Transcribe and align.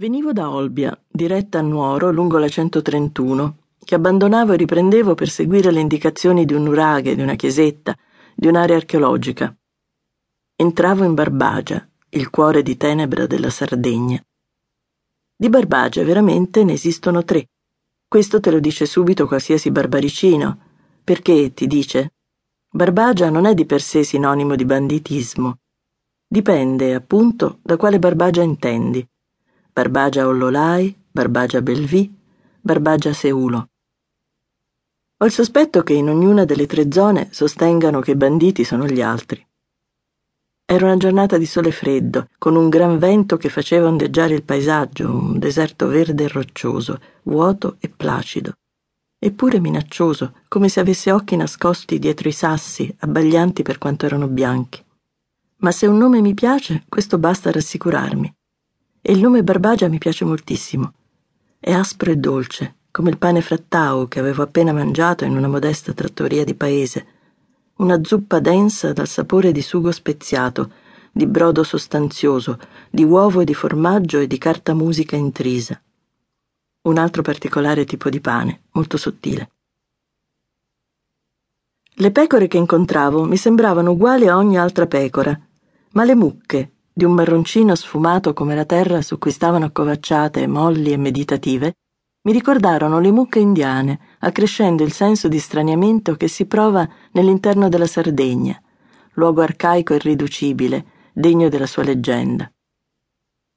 Venivo 0.00 0.32
da 0.32 0.48
Olbia, 0.48 0.96
diretta 1.08 1.58
a 1.58 1.62
Nuoro 1.62 2.12
lungo 2.12 2.38
la 2.38 2.46
131, 2.46 3.56
che 3.84 3.96
abbandonavo 3.96 4.52
e 4.52 4.56
riprendevo 4.56 5.16
per 5.16 5.28
seguire 5.28 5.72
le 5.72 5.80
indicazioni 5.80 6.44
di 6.44 6.54
un 6.54 6.62
nuraghe, 6.62 7.16
di 7.16 7.20
una 7.20 7.34
chiesetta, 7.34 7.98
di 8.32 8.46
un'area 8.46 8.76
archeologica. 8.76 9.52
Entravo 10.54 11.02
in 11.02 11.14
Barbagia, 11.14 11.84
il 12.10 12.30
cuore 12.30 12.62
di 12.62 12.76
tenebra 12.76 13.26
della 13.26 13.50
Sardegna. 13.50 14.24
Di 15.36 15.48
Barbagia 15.48 16.04
veramente 16.04 16.62
ne 16.62 16.74
esistono 16.74 17.24
tre. 17.24 17.48
Questo 18.06 18.38
te 18.38 18.52
lo 18.52 18.60
dice 18.60 18.86
subito 18.86 19.26
qualsiasi 19.26 19.72
barbaricino, 19.72 20.60
perché, 21.02 21.52
ti 21.52 21.66
dice, 21.66 22.12
Barbagia 22.70 23.30
non 23.30 23.46
è 23.46 23.54
di 23.54 23.66
per 23.66 23.82
sé 23.82 24.04
sinonimo 24.04 24.54
di 24.54 24.64
banditismo. 24.64 25.56
Dipende, 26.24 26.94
appunto, 26.94 27.58
da 27.62 27.76
quale 27.76 27.98
Barbagia 27.98 28.42
intendi. 28.42 29.04
Barbagia 29.78 30.26
Ollolai, 30.26 30.92
Barbagia 31.08 31.62
Belvì, 31.62 32.12
Barbagia 32.60 33.12
Seulo. 33.12 33.68
Ho 35.18 35.24
il 35.24 35.30
sospetto 35.30 35.84
che 35.84 35.92
in 35.92 36.08
ognuna 36.08 36.44
delle 36.44 36.66
tre 36.66 36.90
zone 36.90 37.28
sostengano 37.30 38.00
che 38.00 38.10
i 38.10 38.16
banditi 38.16 38.64
sono 38.64 38.86
gli 38.86 39.00
altri. 39.00 39.46
Era 40.64 40.86
una 40.86 40.96
giornata 40.96 41.38
di 41.38 41.46
sole 41.46 41.70
freddo, 41.70 42.26
con 42.38 42.56
un 42.56 42.68
gran 42.68 42.98
vento 42.98 43.36
che 43.36 43.48
faceva 43.50 43.86
ondeggiare 43.86 44.34
il 44.34 44.42
paesaggio, 44.42 45.14
un 45.14 45.38
deserto 45.38 45.86
verde 45.86 46.24
e 46.24 46.28
roccioso, 46.28 47.00
vuoto 47.22 47.76
e 47.78 47.88
placido. 47.88 48.54
Eppure 49.16 49.60
minaccioso, 49.60 50.32
come 50.48 50.68
se 50.68 50.80
avesse 50.80 51.12
occhi 51.12 51.36
nascosti 51.36 52.00
dietro 52.00 52.28
i 52.28 52.32
sassi, 52.32 52.92
abbaglianti 52.98 53.62
per 53.62 53.78
quanto 53.78 54.06
erano 54.06 54.26
bianchi. 54.26 54.84
Ma 55.58 55.70
se 55.70 55.86
un 55.86 55.98
nome 55.98 56.20
mi 56.20 56.34
piace, 56.34 56.82
questo 56.88 57.16
basta 57.18 57.50
a 57.50 57.52
rassicurarmi. 57.52 58.37
E 59.00 59.12
il 59.12 59.20
nome 59.20 59.44
Barbagia 59.44 59.88
mi 59.88 59.98
piace 59.98 60.24
moltissimo. 60.24 60.92
È 61.58 61.72
aspro 61.72 62.10
e 62.10 62.16
dolce, 62.16 62.74
come 62.90 63.10
il 63.10 63.18
pane 63.18 63.40
frattao 63.40 64.06
che 64.06 64.18
avevo 64.18 64.42
appena 64.42 64.72
mangiato 64.72 65.24
in 65.24 65.36
una 65.36 65.48
modesta 65.48 65.92
trattoria 65.92 66.44
di 66.44 66.54
paese. 66.54 67.06
Una 67.76 68.02
zuppa 68.02 68.40
densa 68.40 68.92
dal 68.92 69.06
sapore 69.06 69.52
di 69.52 69.62
sugo 69.62 69.92
speziato, 69.92 70.72
di 71.12 71.26
brodo 71.26 71.62
sostanzioso, 71.62 72.58
di 72.90 73.04
uovo 73.04 73.40
e 73.40 73.44
di 73.44 73.54
formaggio 73.54 74.18
e 74.18 74.26
di 74.26 74.38
carta 74.38 74.74
musica 74.74 75.16
intrisa. 75.16 75.80
Un 76.82 76.98
altro 76.98 77.22
particolare 77.22 77.84
tipo 77.84 78.10
di 78.10 78.20
pane, 78.20 78.62
molto 78.72 78.96
sottile. 78.96 79.50
Le 82.00 82.10
pecore 82.12 82.46
che 82.46 82.56
incontravo 82.56 83.24
mi 83.24 83.36
sembravano 83.36 83.92
uguali 83.92 84.28
a 84.28 84.36
ogni 84.36 84.58
altra 84.58 84.86
pecora, 84.86 85.38
ma 85.92 86.04
le 86.04 86.14
mucche, 86.14 86.72
di 86.98 87.04
un 87.04 87.12
marroncino 87.12 87.76
sfumato 87.76 88.32
come 88.32 88.56
la 88.56 88.64
terra 88.64 89.02
su 89.02 89.18
cui 89.18 89.30
stavano 89.30 89.66
accovacciate, 89.66 90.48
molli 90.48 90.90
e 90.90 90.96
meditative, 90.96 91.74
mi 92.22 92.32
ricordarono 92.32 92.98
le 92.98 93.12
mucche 93.12 93.38
indiane, 93.38 94.00
accrescendo 94.18 94.82
il 94.82 94.90
senso 94.90 95.28
di 95.28 95.38
straniamento 95.38 96.16
che 96.16 96.26
si 96.26 96.46
prova 96.46 96.88
nell'interno 97.12 97.68
della 97.68 97.86
Sardegna, 97.86 98.60
luogo 99.12 99.42
arcaico 99.42 99.92
e 99.92 99.96
irriducibile, 99.98 100.86
degno 101.12 101.48
della 101.48 101.66
sua 101.66 101.84
leggenda. 101.84 102.50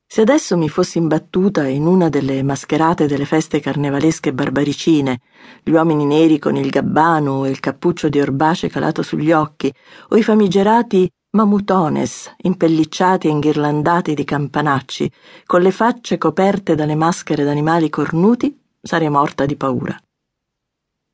Se 0.06 0.22
adesso 0.22 0.56
mi 0.56 0.70
fossi 0.70 1.00
imbattuta 1.00 1.66
in 1.66 1.88
una 1.88 2.10
delle 2.10 2.44
mascherate 2.44 3.08
delle 3.08 3.26
feste 3.26 3.60
carnevalesche 3.60 4.34
barbaricine, 4.34 5.20
gli 5.64 5.72
uomini 5.72 6.06
neri 6.06 6.38
con 6.38 6.58
il 6.58 6.70
gabbano 6.70 7.46
e 7.46 7.50
il 7.50 7.60
cappuccio 7.60 8.08
di 8.08 8.22
orbace 8.22 8.70
calato 8.70 9.02
sugli 9.02 9.32
occhi, 9.32 9.74
o 10.10 10.16
i 10.16 10.22
famigerati 10.22 11.10
mamutones 11.32 12.34
impellicciati 12.42 13.28
e 13.28 13.32
inghirlandati 13.32 14.14
di 14.14 14.24
campanacci, 14.24 15.12
con 15.46 15.62
le 15.62 15.72
facce 15.72 16.18
coperte 16.18 16.76
dalle 16.76 16.96
maschere 16.96 17.44
d'animali 17.44 17.90
cornuti, 17.90 18.60
sarei 18.82 19.10
morta 19.10 19.46
di 19.46 19.56
paura. 19.56 19.98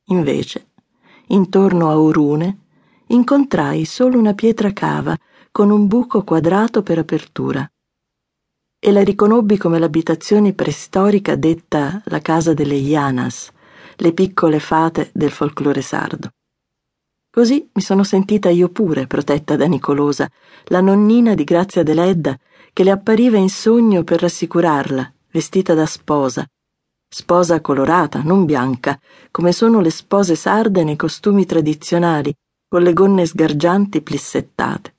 Invece, 0.10 0.68
intorno 1.28 1.90
a 1.90 1.98
Urune, 1.98 2.58
incontrai 3.08 3.86
solo 3.86 4.18
una 4.18 4.34
pietra 4.34 4.72
cava 4.74 5.16
con 5.52 5.70
un 5.70 5.88
buco 5.88 6.24
quadrato 6.24 6.82
per 6.82 6.98
apertura 6.98 7.70
e 8.80 8.92
la 8.92 9.04
riconobbi 9.04 9.58
come 9.58 9.80
l'abitazione 9.80 10.54
preistorica 10.54 11.36
detta 11.36 12.02
la 12.06 12.20
casa 12.20 12.54
delle 12.54 12.76
Ianas, 12.76 13.52
le 13.96 14.14
piccole 14.14 14.60
fate 14.60 15.10
del 15.14 15.32
folklore 15.32 15.82
sardo. 15.82 16.30
Così 17.38 17.70
mi 17.72 17.84
sono 17.84 18.04
sentita 18.04 18.50
io 18.50 18.70
pure 18.70 19.06
protetta 19.06 19.56
da 19.56 19.68
Nicolosa, 19.68 20.28
la 20.70 20.82
nonnina 20.82 21.36
di 21.36 21.44
Grazia 21.44 21.84
Deledda, 21.84 22.36
che 22.74 22.84
le 22.84 22.90
appariva 22.90 23.38
in 23.38 23.52
sogno 23.52 24.04
per 24.04 24.22
rassicurarla, 24.22 25.14
vestita 25.30 25.76
da 25.76 25.86
sposa. 25.86 26.48
Sposa 27.08 27.62
colorata, 27.62 28.24
non 28.24 28.46
bianca, 28.46 29.00
come 29.30 29.52
sono 29.52 29.82
le 29.82 29.92
spose 29.92 30.34
sarde 30.34 30.84
nei 30.84 30.96
costumi 30.96 31.46
tradizionali, 31.46 32.34
con 32.68 32.82
le 32.82 32.94
gonne 32.94 33.28
sgargianti 33.28 34.02
plissettate. 34.02 34.96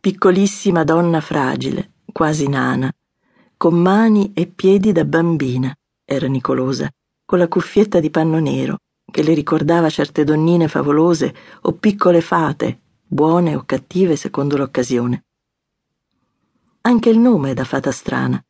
Piccolissima 0.00 0.84
donna 0.84 1.20
fragile, 1.20 1.94
quasi 2.12 2.46
nana, 2.46 2.88
con 3.56 3.74
mani 3.74 4.32
e 4.34 4.46
piedi 4.46 4.92
da 4.92 5.04
bambina, 5.04 5.74
era 6.04 6.28
Nicolosa, 6.28 6.88
con 7.24 7.38
la 7.40 7.48
cuffietta 7.48 7.98
di 7.98 8.10
panno 8.10 8.38
nero 8.38 8.78
che 9.10 9.22
le 9.22 9.32
ricordava 9.34 9.88
certe 9.88 10.24
donnine 10.24 10.68
favolose 10.68 11.34
o 11.62 11.72
piccole 11.72 12.20
fate, 12.20 12.80
buone 13.06 13.54
o 13.54 13.62
cattive 13.64 14.16
secondo 14.16 14.56
l'occasione. 14.56 15.24
Anche 16.82 17.08
il 17.08 17.18
nome 17.18 17.50
è 17.50 17.54
da 17.54 17.64
fata 17.64 17.90
strana. 17.90 18.42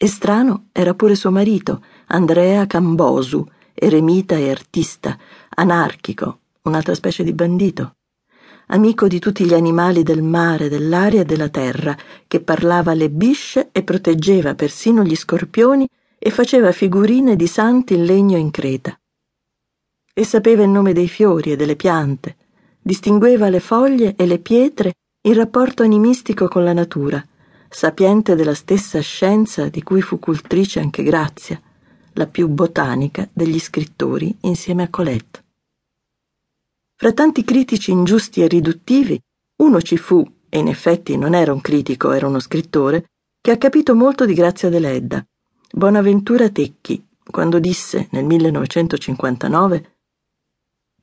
E 0.00 0.06
strano 0.06 0.66
era 0.72 0.94
pure 0.94 1.14
suo 1.14 1.30
marito, 1.30 1.82
Andrea 2.06 2.66
Cambosu, 2.66 3.44
eremita 3.72 4.36
e 4.36 4.50
artista, 4.50 5.16
anarchico, 5.50 6.40
un'altra 6.62 6.94
specie 6.94 7.24
di 7.24 7.32
bandito, 7.32 7.96
amico 8.66 9.08
di 9.08 9.18
tutti 9.18 9.44
gli 9.44 9.54
animali 9.54 10.02
del 10.02 10.22
mare, 10.22 10.68
dell'aria 10.68 11.22
e 11.22 11.24
della 11.24 11.48
terra, 11.48 11.96
che 12.26 12.40
parlava 12.40 12.94
le 12.94 13.10
bisce 13.10 13.70
e 13.72 13.82
proteggeva 13.82 14.54
persino 14.54 15.02
gli 15.02 15.16
scorpioni 15.16 15.88
e 16.18 16.30
faceva 16.30 16.72
figurine 16.72 17.36
di 17.36 17.46
santi 17.46 17.94
in 17.94 18.04
legno 18.04 18.36
in 18.36 18.50
creta 18.50 18.98
e 20.18 20.24
sapeva 20.24 20.64
il 20.64 20.68
nome 20.68 20.92
dei 20.92 21.06
fiori 21.06 21.52
e 21.52 21.56
delle 21.56 21.76
piante, 21.76 22.34
distingueva 22.82 23.48
le 23.48 23.60
foglie 23.60 24.16
e 24.16 24.26
le 24.26 24.40
pietre 24.40 24.94
in 25.20 25.34
rapporto 25.34 25.84
animistico 25.84 26.48
con 26.48 26.64
la 26.64 26.72
natura, 26.72 27.24
sapiente 27.68 28.34
della 28.34 28.54
stessa 28.54 28.98
scienza 28.98 29.68
di 29.68 29.80
cui 29.84 30.02
fu 30.02 30.18
cultrice 30.18 30.80
anche 30.80 31.04
Grazia, 31.04 31.62
la 32.14 32.26
più 32.26 32.48
botanica 32.48 33.28
degli 33.32 33.60
scrittori 33.60 34.36
insieme 34.40 34.82
a 34.82 34.88
Colette. 34.90 35.44
Fra 36.96 37.12
tanti 37.12 37.44
critici 37.44 37.92
ingiusti 37.92 38.42
e 38.42 38.48
riduttivi, 38.48 39.22
uno 39.58 39.80
ci 39.80 39.98
fu, 39.98 40.28
e 40.48 40.58
in 40.58 40.66
effetti 40.66 41.16
non 41.16 41.32
era 41.32 41.52
un 41.52 41.60
critico, 41.60 42.10
era 42.10 42.26
uno 42.26 42.40
scrittore, 42.40 43.04
che 43.40 43.52
ha 43.52 43.56
capito 43.56 43.94
molto 43.94 44.26
di 44.26 44.34
Grazia 44.34 44.68
Deledda, 44.68 45.24
Bonaventura 45.70 46.48
Tecchi, 46.48 47.06
quando 47.22 47.60
disse 47.60 48.08
nel 48.10 48.24
1959 48.24 49.92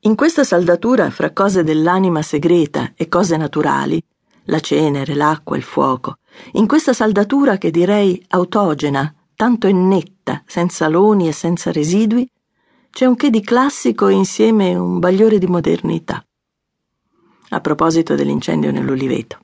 in 0.06 0.14
questa 0.14 0.44
saldatura 0.44 1.10
fra 1.10 1.32
cose 1.32 1.64
dell'anima 1.64 2.22
segreta 2.22 2.92
e 2.94 3.08
cose 3.08 3.36
naturali, 3.36 4.00
la 4.44 4.60
cenere, 4.60 5.16
l'acqua, 5.16 5.56
il 5.56 5.64
fuoco, 5.64 6.18
in 6.52 6.68
questa 6.68 6.92
saldatura 6.92 7.58
che 7.58 7.72
direi 7.72 8.24
autogena, 8.28 9.12
tanto 9.34 9.66
e 9.66 9.72
netta, 9.72 10.44
senza 10.46 10.86
loni 10.86 11.26
e 11.26 11.32
senza 11.32 11.72
residui, 11.72 12.30
c'è 12.90 13.04
un 13.04 13.16
che 13.16 13.30
di 13.30 13.40
classico 13.40 14.06
e 14.06 14.12
insieme 14.12 14.76
un 14.76 15.00
bagliore 15.00 15.38
di 15.38 15.48
modernità. 15.48 16.24
A 17.48 17.60
proposito 17.60 18.14
dell'incendio 18.14 18.70
nell'oliveto. 18.70 19.40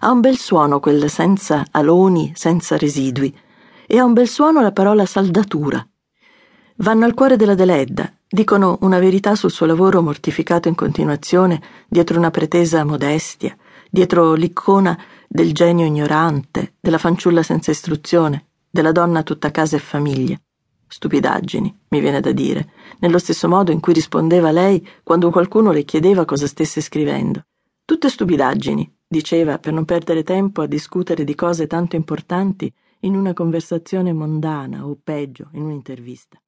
Ha 0.00 0.12
un 0.12 0.20
bel 0.20 0.38
suono 0.38 0.78
quel 0.78 1.10
senza 1.10 1.64
aloni, 1.72 2.30
senza 2.36 2.76
residui, 2.76 3.36
e 3.88 3.98
ha 3.98 4.04
un 4.04 4.12
bel 4.12 4.28
suono 4.28 4.60
la 4.60 4.72
parola 4.72 5.06
saldatura. 5.06 5.84
Vanno 6.76 7.04
al 7.04 7.14
cuore 7.14 7.36
della 7.36 7.56
Deledda, 7.56 8.10
Dicono 8.34 8.78
una 8.80 8.98
verità 8.98 9.34
sul 9.34 9.50
suo 9.50 9.66
lavoro 9.66 10.00
mortificato 10.00 10.66
in 10.66 10.74
continuazione 10.74 11.60
dietro 11.86 12.16
una 12.16 12.30
pretesa 12.30 12.82
modestia, 12.82 13.54
dietro 13.90 14.32
l'icona 14.32 14.98
del 15.28 15.52
genio 15.52 15.84
ignorante, 15.84 16.76
della 16.80 16.96
fanciulla 16.96 17.42
senza 17.42 17.72
istruzione, 17.72 18.46
della 18.70 18.90
donna 18.90 19.22
tutta 19.22 19.50
casa 19.50 19.76
e 19.76 19.80
famiglia. 19.80 20.40
Stupidaggini, 20.86 21.80
mi 21.90 22.00
viene 22.00 22.20
da 22.20 22.32
dire, 22.32 22.70
nello 23.00 23.18
stesso 23.18 23.48
modo 23.48 23.70
in 23.70 23.80
cui 23.80 23.92
rispondeva 23.92 24.50
lei 24.50 24.82
quando 25.02 25.30
qualcuno 25.30 25.70
le 25.70 25.84
chiedeva 25.84 26.24
cosa 26.24 26.46
stesse 26.46 26.80
scrivendo. 26.80 27.42
Tutte 27.84 28.08
stupidaggini, 28.08 28.90
diceva 29.06 29.58
per 29.58 29.74
non 29.74 29.84
perdere 29.84 30.22
tempo 30.22 30.62
a 30.62 30.66
discutere 30.66 31.24
di 31.24 31.34
cose 31.34 31.66
tanto 31.66 31.96
importanti 31.96 32.72
in 33.00 33.14
una 33.14 33.34
conversazione 33.34 34.14
mondana 34.14 34.86
o 34.86 34.96
peggio 35.04 35.50
in 35.52 35.64
un'intervista. 35.64 36.40